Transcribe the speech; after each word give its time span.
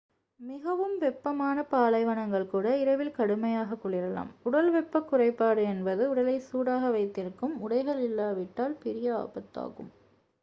மிகவும் 0.39 0.93
வெப்பமான 0.97 1.63
பாலைவனங்கள் 1.63 2.47
கூட 2.47 2.77
இரவில் 2.77 3.11
கடுமையாக 3.11 3.77
குளிரலாம் 3.83 4.31
உடல்வெப்பக்குறைபாடு 4.45 5.63
என்பது 5.65 6.09
உடலை 6.09 6.37
சூடாக 6.39 6.89
வைத்திருக்கும் 6.89 7.55
உடைகள் 7.59 8.01
இல்லாவிட்டால் 8.01 8.77
பெரிய 8.79 9.15
ஆபத்து 9.17 9.59
ஆகும் 9.61 9.91